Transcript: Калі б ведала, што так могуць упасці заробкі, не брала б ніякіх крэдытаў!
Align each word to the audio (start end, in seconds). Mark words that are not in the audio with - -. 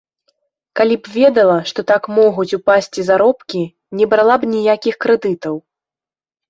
Калі 0.79 0.95
б 1.01 1.13
ведала, 1.17 1.57
што 1.71 1.85
так 1.93 2.09
могуць 2.21 2.47
упасці 2.59 3.01
заробкі, 3.11 3.61
не 4.01 4.05
брала 4.17 4.35
б 4.43 4.55
ніякіх 4.57 4.95
крэдытаў! 5.09 5.55